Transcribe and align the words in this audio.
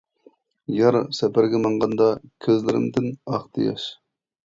يار 0.75 0.95
سەپەرگە 1.17 1.59
ماڭغاندا، 1.65 2.07
كۆزلىرىمدىن 2.45 3.07
ئاقتى 3.35 3.67
ياش. 3.67 3.87